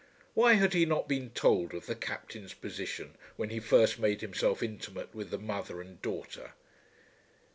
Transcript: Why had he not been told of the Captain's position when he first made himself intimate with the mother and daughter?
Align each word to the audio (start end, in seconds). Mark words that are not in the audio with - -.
Why 0.33 0.53
had 0.53 0.73
he 0.73 0.83
not 0.83 1.07
been 1.07 1.29
told 1.29 1.75
of 1.75 1.85
the 1.85 1.93
Captain's 1.93 2.55
position 2.55 3.13
when 3.35 3.51
he 3.51 3.59
first 3.59 3.99
made 3.99 4.21
himself 4.21 4.63
intimate 4.63 5.13
with 5.13 5.29
the 5.29 5.37
mother 5.37 5.79
and 5.79 6.01
daughter? 6.01 6.53